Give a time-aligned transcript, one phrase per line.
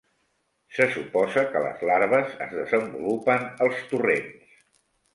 [0.77, 4.61] Se suposa que les larves es desenvolupen als torrents.